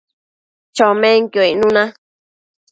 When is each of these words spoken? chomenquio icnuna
chomenquio 0.75 1.43
icnuna 1.51 1.83